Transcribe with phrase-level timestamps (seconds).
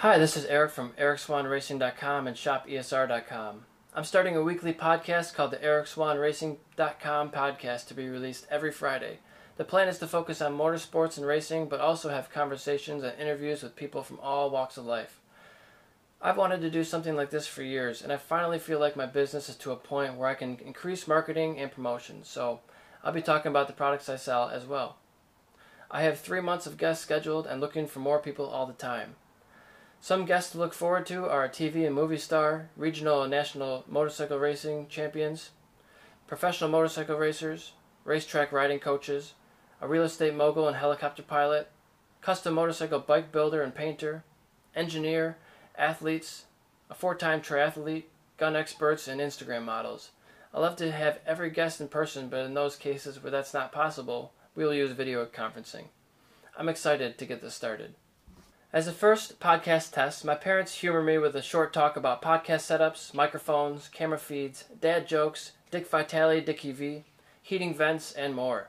[0.00, 3.66] Hi, this is Eric from ericswahnracing.com and shopesr.com.
[3.94, 9.18] I'm starting a weekly podcast called the ericswahnracing.com podcast to be released every Friday.
[9.58, 13.62] The plan is to focus on motorsports and racing, but also have conversations and interviews
[13.62, 15.20] with people from all walks of life.
[16.22, 19.04] I've wanted to do something like this for years, and I finally feel like my
[19.04, 22.60] business is to a point where I can increase marketing and promotion, so
[23.04, 24.96] I'll be talking about the products I sell as well.
[25.90, 29.16] I have three months of guests scheduled and looking for more people all the time.
[30.02, 34.38] Some guests to look forward to are TV and movie star, regional and national motorcycle
[34.38, 35.50] racing champions,
[36.26, 37.72] professional motorcycle racers,
[38.04, 39.34] racetrack riding coaches,
[39.78, 41.68] a real estate mogul and helicopter pilot,
[42.22, 44.24] custom motorcycle bike builder and painter,
[44.74, 45.36] engineer,
[45.76, 46.44] athletes,
[46.88, 48.04] a four time triathlete,
[48.38, 50.12] gun experts, and Instagram models.
[50.54, 53.70] I love to have every guest in person, but in those cases where that's not
[53.70, 55.84] possible, we will use video conferencing.
[56.56, 57.94] I'm excited to get this started.
[58.72, 62.60] As a first podcast test, my parents humor me with a short talk about podcast
[62.60, 67.02] setups, microphones, camera feeds, dad jokes, Dick Vitale, Dickie V,
[67.42, 68.68] heating vents, and more.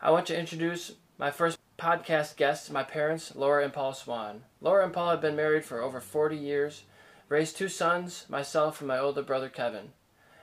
[0.00, 4.44] I want to introduce my first podcast guests, my parents, Laura and Paul Swahn.
[4.62, 6.84] Laura and Paul have been married for over 40 years,
[7.28, 9.90] raised two sons, myself and my older brother Kevin.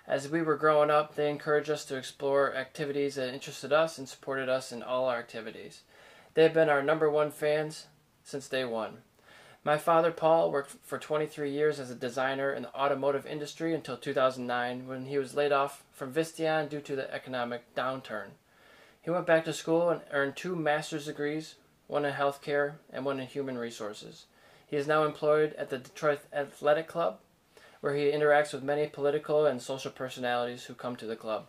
[0.06, 4.08] As we were growing up, they encouraged us to explore activities that interested us and
[4.08, 5.82] supported us in all our activities.
[6.36, 7.88] They have been our number one fans,
[8.28, 8.98] since day one.
[9.64, 13.96] My father, Paul, worked for 23 years as a designer in the automotive industry until
[13.96, 18.32] 2009 when he was laid off from Visteon due to the economic downturn.
[19.02, 21.56] He went back to school and earned two master's degrees,
[21.88, 24.26] one in healthcare and one in human resources.
[24.66, 27.20] He is now employed at the Detroit Athletic Club,
[27.80, 31.48] where he interacts with many political and social personalities who come to the club.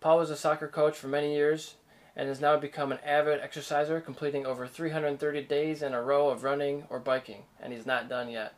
[0.00, 1.74] Paul was a soccer coach for many years
[2.18, 6.42] and has now become an avid exerciser, completing over 330 days in a row of
[6.42, 8.54] running or biking, and he's not done yet.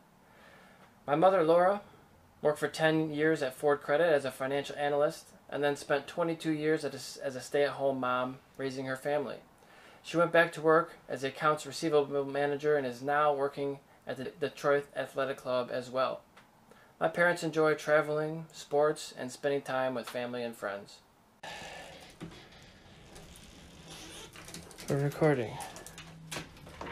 [1.05, 1.81] My mother, Laura,
[2.41, 6.51] worked for 10 years at Ford Credit as a financial analyst, and then spent 22
[6.51, 9.37] years as a, stay at home mom raising her family.
[10.01, 13.77] She went back to work as a accounts receivable manager and is now working
[14.07, 16.21] at the Detroit Athletic Club as well.
[16.99, 20.97] My parents enjoy traveling, sports, and spending time with family and friends.
[24.91, 25.53] We're recording.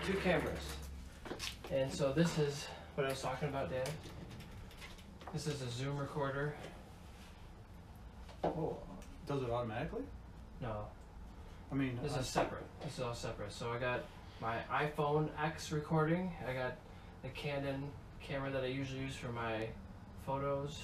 [0.06, 0.62] Two cameras.
[1.70, 2.66] And so this is
[2.96, 3.84] what I was talking about, Dan.
[5.34, 6.54] This is a Zoom recorder.
[8.42, 8.78] Oh,
[9.28, 10.04] does it automatically?
[10.62, 10.86] No.
[11.74, 12.20] I mean, this I...
[12.20, 12.64] is separate.
[12.86, 13.52] This is all separate.
[13.52, 14.06] So I got
[14.40, 16.32] my iPhone X recording.
[16.48, 16.78] I got
[17.22, 17.84] the Canon
[18.22, 19.68] camera that I usually use for my
[20.26, 20.80] photos.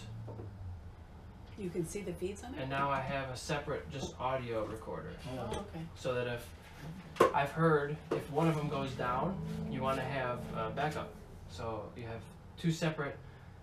[1.58, 2.60] You can see the feeds on it?
[2.60, 5.12] And now I have a separate just audio recorder.
[5.40, 5.86] Oh, okay.
[5.96, 6.46] So that if
[7.34, 9.38] I've heard if one of them goes down,
[9.70, 11.10] you want to have a backup.
[11.50, 12.22] So you have
[12.58, 13.18] two separate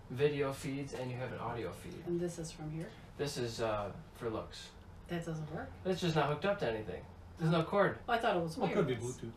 [0.09, 2.03] video feeds and you have an audio feed.
[2.07, 2.87] And this is from here?
[3.17, 4.69] This is uh, for looks.
[5.07, 5.69] That doesn't work?
[5.85, 7.01] It's just not hooked up to anything.
[7.39, 7.97] There's no cord.
[8.07, 9.31] Oh, I thought it was well, it could be Bluetooth.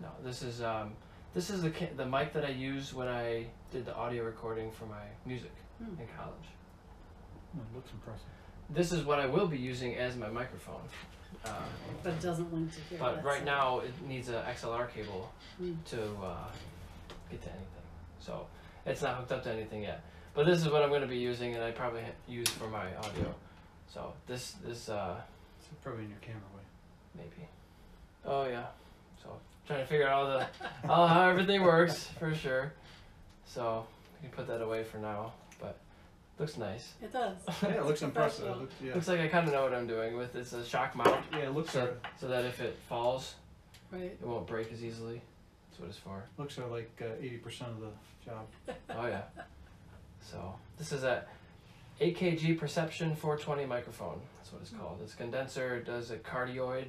[0.00, 0.92] No, this is um,
[1.34, 4.86] this is the the mic that I used when I did the audio recording for
[4.86, 6.00] my music hmm.
[6.00, 6.48] in college.
[7.54, 8.26] It looks impressive.
[8.70, 10.80] This is what I will be using as my microphone.
[11.44, 11.52] Um,
[12.02, 12.98] but it doesn't link to here.
[12.98, 15.76] But right now, it needs an XLR cable mm.
[15.86, 16.48] to uh,
[17.30, 17.66] get to anything.
[18.20, 18.46] So
[18.86, 20.02] it's not hooked up to anything yet.
[20.34, 22.94] But this is what I'm going to be using, and I probably use for my
[22.96, 23.34] audio.
[23.92, 25.16] So this this uh,
[25.58, 26.62] it's probably in your camera way.
[27.16, 27.48] Maybe.
[28.24, 28.66] Oh yeah.
[29.22, 29.30] So
[29.66, 32.72] trying to figure out all the all how everything works for sure.
[33.44, 33.86] So
[34.22, 35.32] you can put that away for now.
[36.40, 36.94] Looks nice.
[37.02, 37.36] It does.
[37.62, 38.46] yeah, it looks impressive.
[38.46, 38.94] It looks, yeah.
[38.94, 41.22] looks like I kind of know what I'm doing with this a shock mount.
[41.32, 43.34] Yeah, it looks so, so that if it falls,
[43.92, 45.20] right, it won't break as easily.
[45.68, 46.24] That's what it's for.
[46.38, 47.90] Looks are like uh, eighty percent of the
[48.24, 48.46] job.
[48.88, 49.20] oh yeah.
[50.22, 51.24] So this is a
[52.00, 54.22] AKG Perception 420 microphone.
[54.38, 54.98] That's what it's called.
[55.04, 56.86] This condenser does a cardioid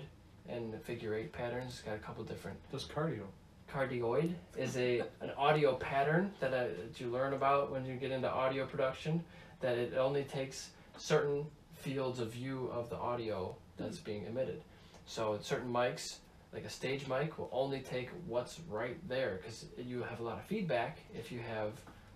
[0.48, 1.74] and figure eight patterns.
[1.74, 2.58] It's got a couple different.
[2.72, 3.24] Does cardio?
[3.70, 8.12] Cardioid is a an audio pattern that, uh, that you learn about when you get
[8.12, 9.22] into audio production
[9.62, 14.62] that it only takes certain fields of view of the audio that's being emitted.
[15.06, 16.18] So certain mics,
[16.54, 20.38] like a stage mic, will only take what's right there because you have a lot
[20.38, 21.72] of feedback if you have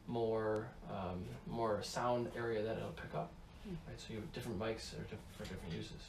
[0.07, 3.31] more um, more sound area that it'll pick up.
[3.63, 3.75] Hmm.
[3.87, 6.01] Right, so you have different mics are diff for different uses.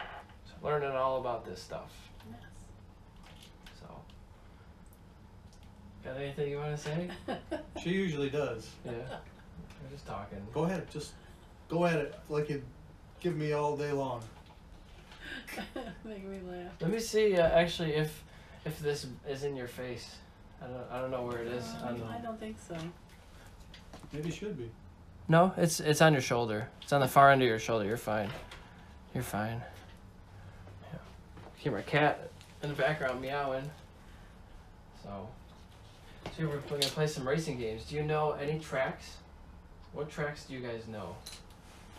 [0.00, 1.90] So learning all about this stuff.
[2.30, 2.38] Yes.
[3.80, 3.86] So,
[6.04, 7.08] got anything you want to say?
[7.82, 8.68] she usually does.
[8.84, 8.92] Yeah.
[9.88, 10.38] We're just talking.
[10.52, 11.12] Go ahead, just
[11.68, 12.62] go at it like you
[13.20, 14.22] give me all day long.
[16.04, 16.72] Make me laugh.
[16.80, 18.22] Let me see uh, actually if
[18.64, 20.16] if this is in your face.
[20.60, 21.64] I don't, I don't know where it is.
[21.82, 22.76] Um, on- I don't think so.
[24.12, 24.70] Maybe it should be.
[25.28, 26.68] No, it's it's on your shoulder.
[26.82, 27.84] It's on the far end of your shoulder.
[27.86, 28.30] You're fine.
[29.14, 29.62] You're fine.
[30.92, 30.98] Yeah.
[31.56, 32.30] Hear my cat
[32.62, 33.70] in the background meowing.
[35.02, 35.28] So,
[36.36, 37.84] so we're, we're gonna play some racing games.
[37.84, 39.16] Do you know any tracks?
[39.98, 41.16] What tracks do you guys know?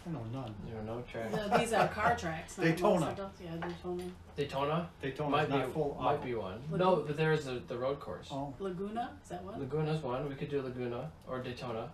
[0.08, 0.56] I know none.
[0.66, 1.34] You don't know tracks.
[1.36, 2.58] No, these are car tracks.
[2.58, 3.00] not Daytona.
[3.02, 3.32] motorcycles.
[3.44, 4.04] Yeah, Daytona.
[4.38, 5.98] Daytona Daytona's might not be full.
[6.02, 6.62] might be one.
[6.72, 8.30] Lagoon- No, but there's the the road course.
[8.32, 9.60] Oh, Laguna, is that one?
[9.60, 10.30] Laguna's one.
[10.30, 11.90] We could do Laguna or Daytona.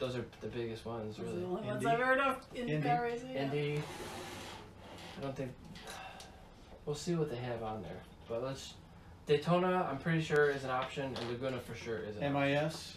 [0.00, 1.40] Those are the biggest ones, Those are really.
[1.42, 1.86] the only ones Indy.
[1.86, 2.88] I've heard of in Indy.
[2.88, 3.30] car racing.
[3.30, 3.42] yeah.
[3.44, 3.82] Indy.
[5.16, 5.52] I don't think.
[6.86, 8.74] We'll see what they have on there, but let's.
[9.26, 12.52] Daytona, I'm pretty sure is an option, and Laguna for sure is an option.
[12.64, 12.96] MIS.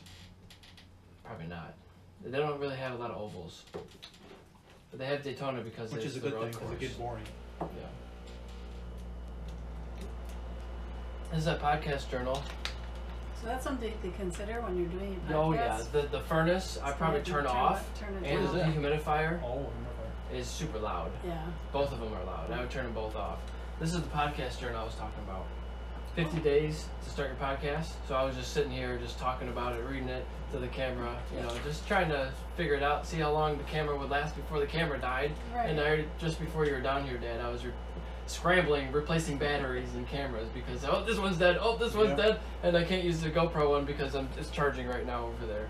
[1.24, 1.76] Probably not.
[2.24, 6.12] They don't really have a lot of ovals, but they have Daytona because Which it's
[6.16, 6.74] is a good road thing because course.
[6.74, 7.24] it gets boring.
[7.62, 7.68] Yeah.
[11.32, 12.42] This is a podcast journal.
[13.42, 15.34] So that's something to consider when you're doing your podcast.
[15.46, 18.58] Oh yeah, the the furnace I probably gonna turn off, it- Turn it and the
[18.60, 18.74] down.
[18.74, 20.34] dehumidifier Oh, remember.
[20.34, 21.12] is super loud.
[21.26, 21.46] Yeah.
[21.72, 22.52] Both of them are loud.
[22.52, 23.40] I would turn them both off.
[23.80, 25.46] This is the podcast journal I was talking about.
[26.16, 27.88] 50 days to start your podcast.
[28.08, 31.16] So I was just sitting here just talking about it, reading it to the camera,
[31.36, 34.36] you know, just trying to figure it out, see how long the camera would last
[34.36, 35.32] before the camera died.
[35.54, 35.70] Right.
[35.70, 37.72] And I just before you were down here, Dad, I was re-
[38.26, 42.16] scrambling, replacing batteries and cameras because oh this one's dead, oh this one's Yeah.
[42.16, 45.46] dead, and I can't use the GoPro one because I'm it's charging right now over
[45.46, 45.68] there.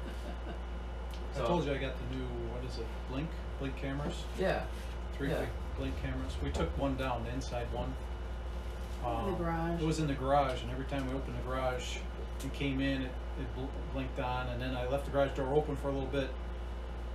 [1.35, 2.85] I told you I got the new what is it?
[3.09, 4.23] Blink, blink cameras.
[4.39, 4.63] Yeah,
[5.17, 5.35] Three Yeah.
[5.37, 6.33] blink, blink cameras.
[6.43, 7.93] We took one down, the inside one.
[9.05, 9.81] In the Um, garage.
[9.81, 11.97] It was in the garage, and every time we opened the garage
[12.41, 15.53] and came in, it, it bl- blinked on, and then I left the garage door
[15.53, 16.29] open for a little bit,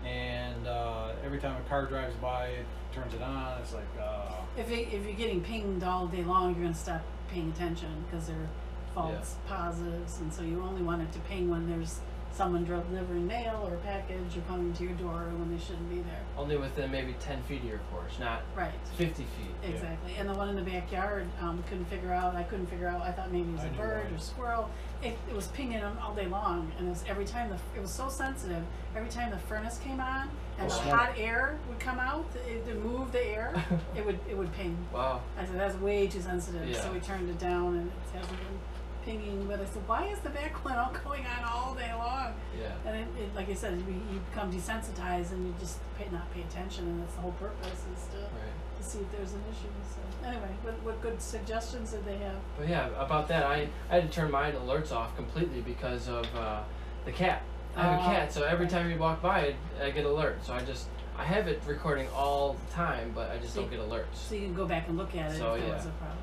[0.04, 3.58] and uh, every time a car drives by, it turns it on.
[3.60, 6.78] It's like, uh, If, you, if you're getting pinged all day long, you're going to
[6.78, 8.48] stop paying attention because they're
[8.94, 12.00] false positives, and so you only want it to ping when there's
[12.34, 16.00] someone delivering mail or a package or coming to your door when they shouldn't be
[16.00, 16.20] there.
[16.36, 18.72] only within maybe 10 feet of your porch, not Right.
[18.96, 19.54] 50 feet.
[19.72, 20.14] Exactly.
[20.18, 22.34] And the one in the backyard, um, couldn't figure out.
[22.34, 23.02] I couldn't figure out.
[23.02, 24.68] I thought maybe it was I a bird or squirrel.
[25.02, 27.80] It, it was pinging them all day long, and it was every time the it
[27.82, 28.64] was so sensitive.
[28.96, 30.28] Every time the furnace came on
[30.58, 30.94] and Oh, the smoke.
[30.94, 33.54] hot air would come out, it to move the air,
[33.96, 34.76] it would it would ping.
[34.92, 35.20] Wow.
[35.38, 36.80] I said that's way too sensitive, Yeah.
[36.80, 38.58] so we turned it down, and it hasn't been
[39.04, 39.46] pinging.
[39.48, 42.34] But I said, why is the back one all going on all day long?
[42.58, 42.72] Yeah.
[42.86, 46.32] And it, it like I said, you, you become desensitized, and you just pay, not
[46.32, 48.78] pay attention, and that's the whole purpose is to Right.
[48.78, 49.68] to see if there's an issue.
[49.94, 52.36] So anyway, what, what good suggestions did they have?
[52.58, 56.26] But yeah, about that, I, I had to turn my alerts off completely because of
[56.36, 56.62] uh,
[57.04, 57.42] the cat.
[57.76, 60.44] I have a Oh, cat, so every time you walk by I get alert.
[60.44, 60.86] So I just
[61.18, 64.14] I have it recording all the time, but I just don't get alerts.
[64.14, 65.74] So you can go back and look at it So, if yeah.
[65.76, 66.18] was a problem.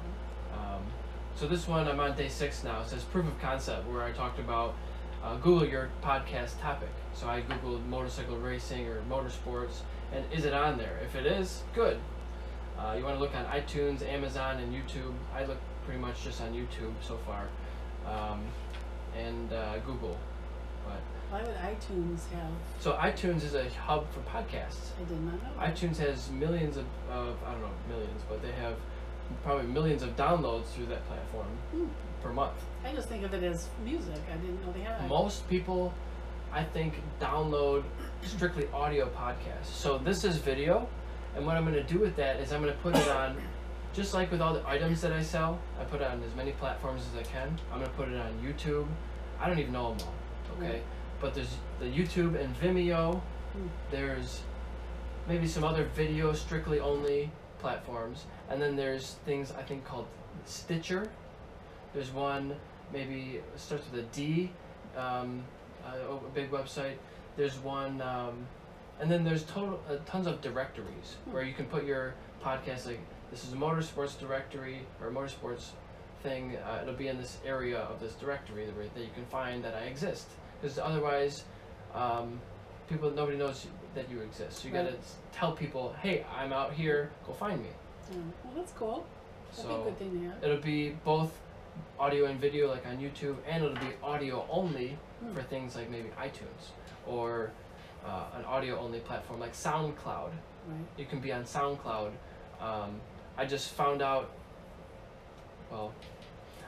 [1.36, 2.82] So this one, I'm on day six now.
[2.82, 4.76] It says proof of concept, where I talked about
[5.24, 6.90] uh, Google your podcast topic.
[7.14, 9.82] So I googled motorcycle racing or motorsports,
[10.14, 11.00] and is it on there?
[11.04, 12.00] If it is, good.
[12.78, 15.14] Uh, you want to look on iTunes, Amazon, and YouTube.
[15.36, 17.48] I look pretty much just on YouTube so far,
[18.06, 18.42] um,
[19.18, 20.18] and uh, Google.
[20.86, 22.52] But Why would iTunes have?
[22.80, 24.90] so iTunes is a hub for podcasts.
[25.00, 25.64] I did not know.
[25.64, 28.76] iTunes has millions of, of I don't know millions, but they have
[29.44, 31.86] probably millions of downloads through that platform Hmm.
[32.22, 32.54] per month.
[32.86, 34.16] I just think of it as music.
[34.32, 35.08] I didn't know they had.
[35.08, 35.94] Most people,
[36.52, 37.84] I think, download
[38.22, 39.66] strictly audio podcasts.
[39.66, 40.88] So this is video,
[41.36, 43.38] and what I'm going to do with that is I'm going to put it on,
[43.94, 46.52] just like with all the items that I sell, I put it on as many
[46.54, 47.58] platforms as I can.
[47.72, 48.88] I'm going to put it on YouTube.
[49.40, 50.74] I don't even know them all, okay?
[50.74, 50.84] Right.
[51.20, 53.22] But there's the YouTube and Vimeo.
[53.54, 53.68] Hmm.
[53.92, 54.42] There's
[55.28, 57.32] maybe some other video strictly only
[57.62, 60.08] platforms, and then there's things I think called
[60.46, 61.08] Stitcher.
[61.94, 62.56] There's one
[62.92, 64.52] maybe starts with a D,
[64.98, 65.44] um,
[65.86, 66.96] a, a big website.
[67.38, 68.46] There's one, um,
[69.00, 71.34] and then there's total uh, tons of directories Hmm.
[71.34, 72.14] where you can put your
[72.44, 72.86] podcast.
[72.88, 73.00] Like
[73.30, 75.70] this is a motorsports directory or a motorsports
[76.24, 76.58] thing.
[76.58, 79.76] Uh, it'll be in this area of this directory that, that you can find that
[79.76, 80.28] I exist.
[80.62, 81.46] Because otherwise,
[81.94, 82.40] um,
[82.90, 84.60] people nobody knows that you exist.
[84.62, 84.86] So you Right.
[84.86, 84.98] gotta
[85.34, 87.12] tell people, hey, I'm out here.
[87.28, 87.70] Go find me.
[88.12, 88.18] Yeah.
[88.44, 89.06] Well, that's cool.
[89.56, 90.44] That'd be a So good thing to have.
[90.44, 91.32] it'll be both
[92.00, 95.34] audio and video like on YouTube and it'll be audio only Hmm.
[95.34, 96.72] for things like maybe iTunes
[97.08, 97.52] or
[98.06, 100.32] uh, an audio only platform like SoundCloud.
[100.68, 100.86] Right.
[100.98, 102.12] You can be on SoundCloud.
[102.60, 103.00] Um,
[103.38, 104.32] I just found out,
[105.72, 105.92] well,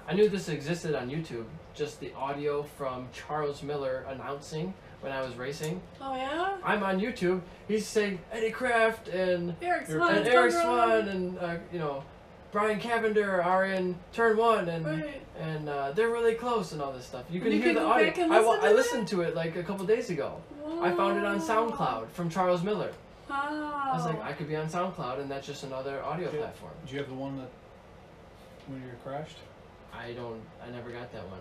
[0.08, 5.22] I knew this existed on YouTube, just the audio from Charles Miller announcing when I
[5.22, 5.82] was racing.
[6.02, 6.58] Oh yeah.
[6.64, 7.42] I'm on YouTube.
[7.68, 10.36] He's saying Eddie Kraft and Eric Swahn and Swahn.
[10.36, 12.04] Eric Swahn and uh, you know
[12.52, 15.22] Brian Cavender are in turn one, and Right.
[15.40, 17.24] and uh, they're really close, and all this stuff.
[17.32, 18.06] You can You hear can the audio.
[18.08, 18.76] back and I, wa- listen to I that?
[18.76, 20.40] listened to it like a couple days ago.
[20.82, 22.92] I found it on SoundCloud from Charles Miller.
[23.30, 23.90] Wow.
[23.92, 26.40] I was like, I could be on SoundCloud, and that's just another audio Yeah.
[26.40, 26.74] platform.
[26.86, 27.50] Do you have the one that
[28.68, 29.38] when you crashed?
[29.96, 30.42] I don't.
[30.66, 31.40] I never got that one.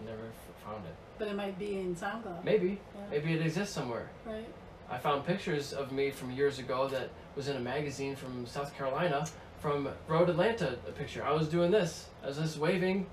[0.00, 0.94] I never f- found it.
[1.18, 2.44] but it might be in SoundCloud.
[2.44, 2.80] Maybe.
[2.94, 3.00] Yeah.
[3.10, 4.08] Maybe it exists somewhere.
[4.26, 4.48] Right.
[4.90, 8.76] I found pictures of me from years ago that was in a magazine from South
[8.76, 9.26] Carolina
[9.60, 10.76] from Road Atlanta.
[10.88, 11.24] A picture.
[11.24, 12.08] I was doing this.
[12.22, 13.06] I was just waving,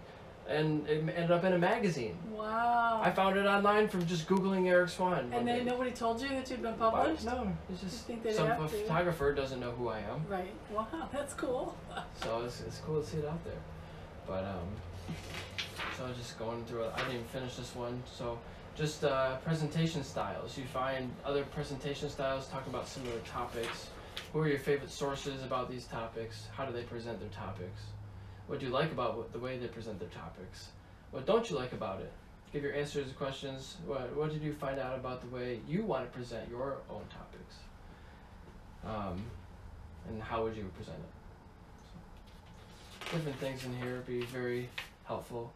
[0.48, 2.17] and it ended up in a magazine.
[2.31, 3.01] Wow.
[3.03, 5.31] I found it online from just googling Eric Swahn.
[5.31, 5.63] and then day.
[5.63, 7.24] nobody told you that you'd been published?
[7.25, 8.67] No, it's just some have to.
[8.67, 10.51] photographer doesn't know who I am, Right.
[10.74, 11.77] Wow, that's cool.
[12.24, 13.53] so it's, it's cool to see it out there.
[14.29, 15.15] But um,
[15.98, 16.86] so I was just going through.
[16.86, 18.03] I didn't finish this one.
[18.05, 18.38] So
[18.75, 20.55] just uh, presentation styles.
[20.55, 23.89] You find other presentation styles talk about similar topics.
[24.31, 26.48] Who are your favorite sources about these topics?
[26.55, 27.81] How do they present their topics?
[28.45, 30.69] What do you like about what, the way they present their topics?
[31.09, 32.12] What don't you like about it?
[32.53, 33.77] Give your answers to questions.
[33.88, 37.01] What, what did you find out about the way you want to present your own
[37.09, 37.55] topics?
[38.86, 39.24] Um,
[40.07, 41.18] and how would you present it?
[43.11, 44.69] Different things in here be very
[45.05, 45.51] helpful.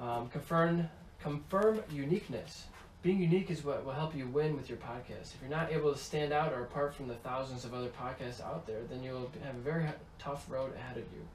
[0.00, 0.88] Um, confirm,
[1.20, 2.66] confirm uniqueness.
[3.02, 5.34] Being unique is what will help you win with your podcast.
[5.34, 8.40] If you're not able to stand out or apart from the thousands of other podcasts
[8.40, 9.86] out there, then you'll have a very
[10.20, 11.26] tough road ahead of you.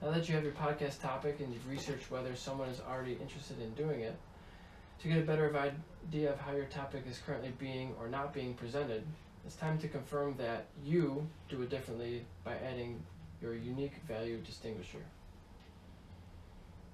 [0.00, 3.60] Now that you have your podcast topic and you've researched whether someone is already interested
[3.60, 4.14] in doing it,
[5.00, 8.54] to get a better idea of how your topic is currently being or not being
[8.54, 9.02] presented,
[9.44, 13.02] it's time to confirm that you do it differently by adding
[13.42, 15.02] your unique value distinguisher.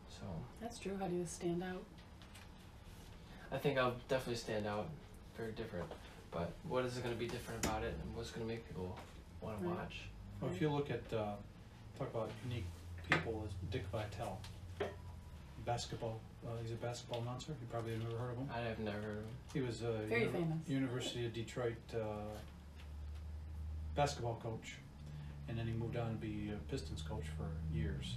[0.09, 0.25] So
[0.61, 0.97] That's true.
[0.99, 1.83] How do you stand out?
[3.53, 4.89] I think I'll definitely stand out,
[5.37, 5.87] very different.
[6.31, 8.67] But what is it going to be different about it, and what's going to make
[8.67, 8.97] people
[9.41, 9.77] want to Right.
[9.79, 10.01] watch?
[10.41, 11.33] Well, if you look at uh,
[11.99, 12.67] talk about unique
[13.11, 14.39] people, is Dick Vitale,
[15.65, 16.21] basketball.
[16.47, 17.53] Uh, he's a basketball announcer.
[17.61, 18.49] You probably have never heard of him.
[18.55, 19.35] I have never heard of him.
[19.55, 20.69] He was a Very uni- famous.
[20.69, 21.99] University of Detroit uh,
[23.97, 24.77] basketball coach,
[25.49, 28.17] and then he moved on to be a Pistons coach for years.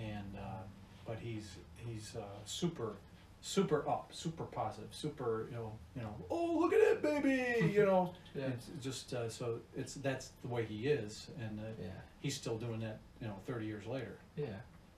[0.00, 0.62] And uh,
[1.06, 2.96] but he's he's uh, super
[3.40, 7.84] super up, super positive, super you know you know oh look at it baby you
[7.86, 8.46] know Yeah.
[8.46, 11.88] it's just uh, so it's that's the way he is, and uh, Yeah.
[12.20, 14.16] he's still doing that you know 30 years later.
[14.36, 14.46] Yeah.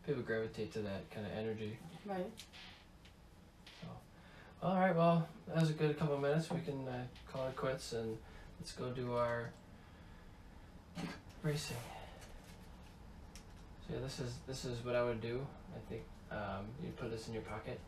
[0.07, 1.79] People gravitate to that kind of energy.
[2.07, 2.31] Right.
[3.83, 3.89] So,
[4.63, 4.97] All right.
[4.97, 6.51] Well, that was a good couple of minutes.
[6.51, 8.17] We can uh, call it quits and
[8.59, 9.51] let's go do our
[11.43, 11.77] racing.
[13.87, 15.47] So yeah, this is this is what I would do.
[15.75, 17.79] I think um, you put this in your pocket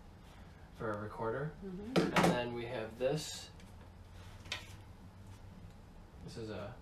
[0.78, 1.52] for a recorder.
[1.60, 3.48] hmm And then we have this.
[6.26, 6.72] This is a.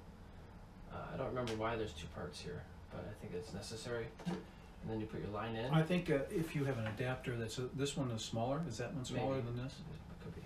[0.93, 4.07] Uh, I don't remember why there's two parts here, but I think it's necessary.
[4.27, 5.71] And then you put your line in.
[5.73, 8.79] I think uh, if you have an adapter that's a, this one is smaller, is
[8.79, 9.47] that one smaller Maybe.
[9.47, 9.73] than this?
[9.75, 10.41] It could be.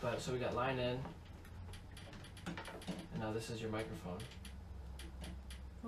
[0.00, 0.98] But so we got line in.
[2.46, 4.18] And now this is your microphone.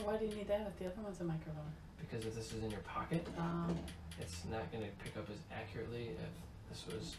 [0.04, 1.72] Well, why do you need that if the other one's a microphone?
[1.98, 3.76] Because if this is in your pocket, Um,
[4.20, 7.16] it's not going to pick up as accurately if this was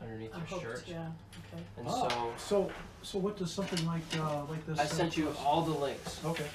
[0.00, 0.84] underneath a your hooked, shirt.
[0.88, 1.08] yeah.
[1.52, 1.62] Okay.
[1.78, 2.70] And Oh, so so
[3.02, 4.78] so what does something like uh, like this?
[4.78, 6.20] I sent you all the links.
[6.24, 6.46] Okay.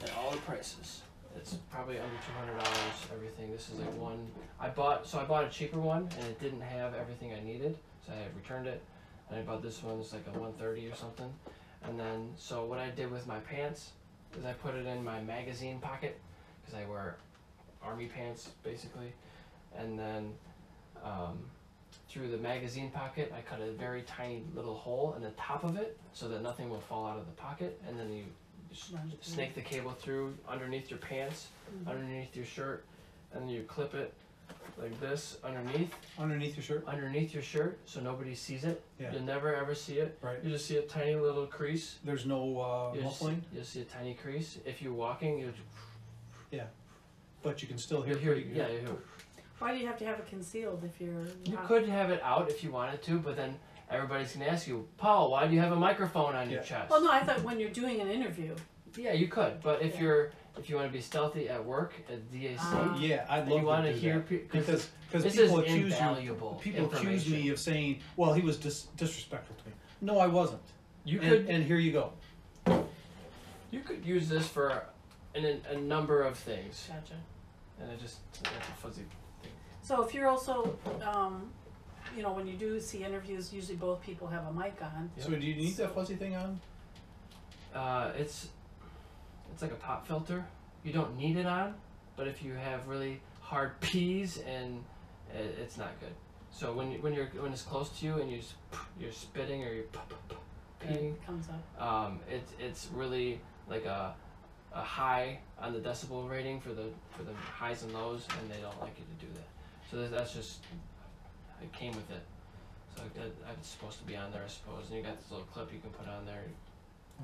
[0.00, 1.02] and all the prices.
[1.36, 2.96] It's probably under two hundred dollars.
[3.12, 3.50] Everything.
[3.52, 4.26] This is like one.
[4.60, 7.76] I bought so I bought a cheaper one and it didn't have everything I needed,
[8.06, 8.82] so I returned it.
[9.30, 10.00] And I bought this one.
[10.00, 11.32] It's like a one thirty or something.
[11.84, 13.90] And then so what I did with my pants
[14.38, 16.18] is I put it in my magazine pocket
[16.62, 17.16] because I wear
[17.82, 19.12] army pants basically,
[19.76, 20.34] and then.
[21.02, 21.38] Um,
[22.08, 25.76] through the magazine pocket, I cut a very tiny little hole in the top of
[25.76, 28.24] it so that nothing will fall out of the pocket, and then you
[28.70, 29.32] s- Run it through.
[29.34, 31.88] snake the cable through underneath your pants, Mhm.
[31.88, 32.84] underneath your shirt,
[33.32, 34.12] and then you clip it
[34.78, 36.84] like this underneath, Underneath your shirt.
[36.86, 38.82] underneath your shirt, so nobody sees it.
[38.98, 39.12] Yeah.
[39.12, 40.18] You'll never ever see it.
[40.22, 40.38] Right.
[40.42, 41.98] You just see a tiny little crease.
[42.04, 44.58] There's no uh, You'll see, muffling, you'll see a tiny crease.
[44.64, 45.52] If you're walking, you'll,
[47.42, 48.34] but you can still hear you'll hear.
[48.34, 48.50] pretty.
[48.58, 48.96] Yeah, you'll hear.
[49.58, 51.26] Why do you have to have it concealed if you're?
[51.44, 53.56] You out- could have it out if you wanted to, but then
[53.90, 56.90] everybody's gonna ask you, Paul, why do you have a microphone on your chest?
[56.90, 58.54] Well, no, I thought when you're doing an interview.
[58.96, 60.00] Yeah, you could, but if Yeah.
[60.02, 62.98] you're if you want to be stealthy at work at DAC, Ah.
[62.98, 64.28] Yeah, I'd and love you want to to hear that.
[64.28, 68.32] pe- because because this people is accuse you invaluable people accuse me of saying, well,
[68.32, 69.74] he was dis- disrespectful to me.
[70.00, 70.62] No, I wasn't.
[71.04, 72.12] you and, could and here you go.
[73.70, 74.84] you could use this for
[75.34, 77.14] an, a number of things, Gotcha.
[77.80, 79.02] and I just that's a fuzzy.
[79.02, 79.50] Thing.
[79.82, 81.50] So if you're also, um,
[82.16, 85.10] you know, when you do see interviews, usually both people have a mic on.
[85.16, 85.26] Yep.
[85.26, 86.60] So do you need that fuzzy thing on?
[87.74, 88.48] Uh, it's
[89.52, 90.44] it's like a pop filter.
[90.84, 91.74] You don't need it on,
[92.16, 94.82] but if you have really hard P's and
[95.34, 96.12] it, it's not good.
[96.50, 98.54] So when you, when you're when it's close to you and you s-
[99.00, 99.84] you're spitting or you're
[100.82, 101.82] peeing, It comes up.
[101.82, 104.14] um, it's it's really like a
[104.74, 108.60] a high on the decibel rating for the for the highs and lows, and they
[108.60, 109.48] don't like you to do that.
[109.90, 110.64] So that's just
[111.62, 112.22] it came with it.
[112.96, 114.84] So that, it's supposed to be on there, I suppose.
[114.88, 116.42] And you got this little clip you can put on there,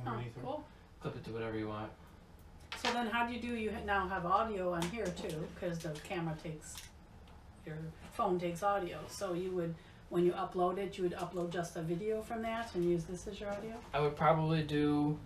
[0.07, 0.65] Oh, Underneath cool.
[1.03, 1.91] clip it to whatever you want.
[2.83, 5.91] So then how do you do, you now have audio on here too, cause the
[6.09, 6.77] camera takes,
[7.67, 7.77] your
[8.13, 9.75] phone takes audio, so you would,
[10.11, 13.27] when you upload it, you would upload just a video from that and use this
[13.27, 13.75] as your audio?
[13.93, 15.19] I would probably do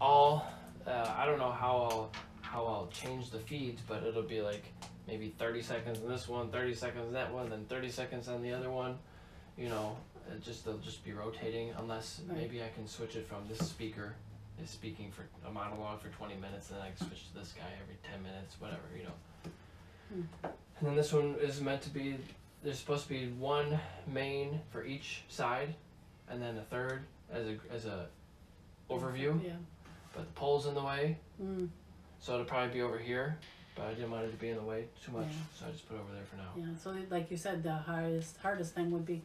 [0.00, 0.46] all.
[0.86, 4.64] Uh, I don't know how I'll how I'll change the feeds, but it'll be like
[5.06, 8.42] maybe 30 seconds in this one, 30 seconds in that one, then 30 seconds on
[8.42, 8.98] the other one.
[9.56, 9.96] You know,
[10.32, 12.38] it just they'll just be rotating unless Right.
[12.38, 14.14] maybe I can switch it from this speaker
[14.62, 17.52] is speaking for a monologue for 20 minutes, and then I can switch to this
[17.56, 19.50] guy every 10 minutes, whatever you know.
[20.12, 20.46] Hmm.
[20.80, 22.16] And then this one is meant to be.
[22.62, 25.74] There's supposed to be one main for each side,
[26.28, 27.02] and then a third
[27.32, 28.06] as a as a
[28.90, 29.42] overview.
[29.44, 29.52] Yeah.
[30.14, 31.68] But the pole's in the way, Mm,
[32.18, 33.38] so it'll probably be over here.
[33.76, 35.36] But I didn't want it to be in the way too much, Yeah.
[35.58, 36.50] so I just put it over there for now.
[36.56, 39.22] yeah, so like you said, the hardest, hardest thing would be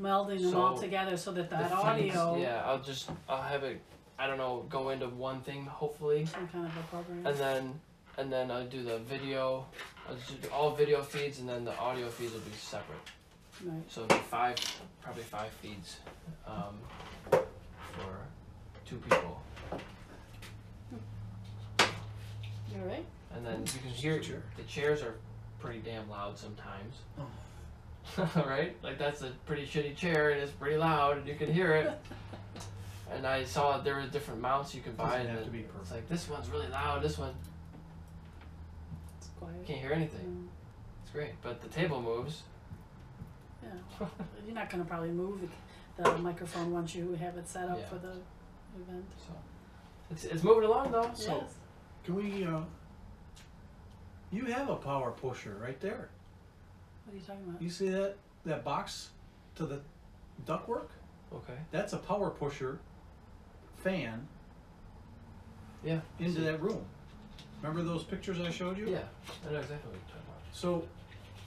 [0.00, 3.80] melding them all together so that that audio, yeah, I'll just I'll have it.
[4.18, 7.26] I don't know, go into one thing hopefully, some kind of a program.
[7.26, 7.80] and then
[8.18, 9.66] and then I'll do the video.
[10.08, 12.96] I'll just do all video feeds, and then the audio feeds will be separate.
[13.64, 14.56] Right, So it'll be five,
[15.02, 15.98] probably five feeds,
[16.46, 16.78] um,
[17.30, 18.18] for
[18.86, 19.42] two people,
[22.72, 23.04] you alright?
[23.34, 24.42] and then you can hear Chair.
[24.56, 25.14] the chairs are
[25.60, 26.94] pretty damn loud sometimes.
[27.18, 28.30] Oh.
[28.46, 28.76] right?
[28.82, 31.98] Like that's a pretty shitty chair and it's pretty loud and you can hear it.
[33.10, 35.90] and I saw there were different mounts you could buy Doesn't have to be it's
[35.90, 37.34] like this one's really loud, this one
[39.18, 39.66] It's quiet.
[39.66, 40.20] can't hear anything.
[40.26, 40.48] Mm,
[41.02, 41.32] It's great.
[41.42, 42.42] But the table moves.
[43.62, 44.06] Yeah,
[44.46, 45.40] you're not gonna probably move
[45.96, 47.86] the, the microphone once you have it set up Yeah.
[47.86, 48.12] for the
[48.80, 49.04] event.
[49.26, 49.32] So
[50.10, 51.10] it's it's moving along though.
[51.14, 51.54] So- Yes,
[52.04, 52.60] Can we, uh,
[54.30, 56.08] you have a power pusher right there.
[57.04, 57.62] what are you talking about?
[57.62, 59.10] You see that, that box
[59.56, 59.80] to the
[60.44, 60.88] ductwork?
[61.34, 61.54] Okay.
[61.70, 62.78] That's a power pusher
[63.86, 64.26] fan
[65.84, 66.00] Yeah.
[66.18, 66.84] into that room.
[67.62, 68.88] Remember those pictures I showed you?
[68.88, 68.98] Yeah.
[69.48, 70.40] I know exactly what you're talking about.
[70.52, 70.86] So,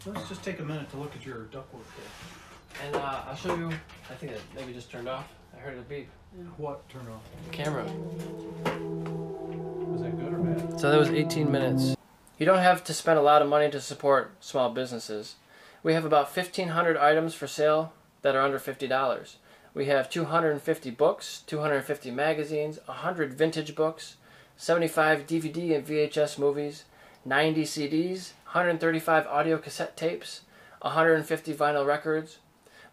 [0.06, 2.86] let's just take a minute to look at your ductwork there.
[2.86, 3.70] And uh, I'll show you
[4.10, 5.28] I think it maybe just turned off.
[5.54, 6.10] I heard it beep.
[6.58, 7.22] What turned off?
[7.46, 7.84] The Camera.
[7.84, 10.80] Was that good or bad?
[10.80, 11.96] So that was 18 minutes.
[12.38, 15.36] You don't have to spend a lot of money to support small businesses.
[15.84, 19.36] We have about 1,500 items for sale that are under $50.
[19.80, 24.18] We have 250 books, 250 magazines, 100 vintage books,
[24.58, 26.84] 75 DVD and VHS movies,
[27.24, 30.42] 90 CDs, 135 audio cassette tapes,
[30.82, 32.40] 150 vinyl records.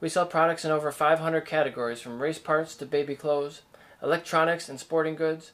[0.00, 3.62] We sell products in over 500 categories from race parts to baby clothes,
[4.00, 5.50] electronics and sporting goods.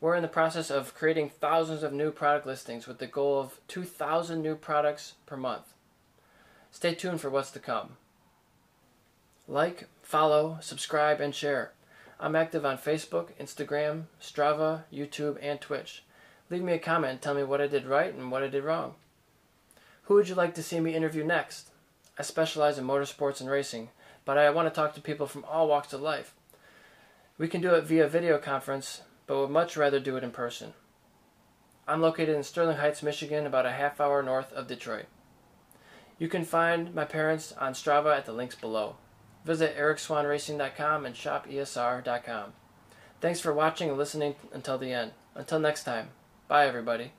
[0.00, 3.60] We're in the process of creating thousands of new product listings with the goal of
[3.68, 5.74] 2,000 new products per month.
[6.72, 7.98] Stay tuned for what's to come.
[9.46, 11.72] Like, follow, subscribe, and share.
[12.20, 16.04] I'm active on Facebook, Instagram, Strava, YouTube, and Twitch.
[16.48, 18.94] Leave me a comment tell me what I did right and what I did wrong.
[20.04, 21.70] Who would you like to see me interview next?
[22.16, 23.88] I specialize in motorsports and racing,
[24.24, 26.34] but I want to talk to people from all walks of life.
[27.36, 30.74] We can do it via video conference, but would much rather do it in person.
[31.88, 35.06] I'm located in Sterling Heights, Michigan, about a half hour north of Detroit.
[36.16, 38.94] You can find my parents on Strava at the links below.
[39.46, 42.52] Visit ericswahnracing.com and shopesr.com.
[43.20, 45.12] Thanks for watching and listening until the end.
[45.36, 46.08] Until next time,
[46.48, 47.12] bye everybody.